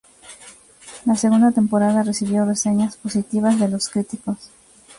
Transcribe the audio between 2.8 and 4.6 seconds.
positivas de los críticos.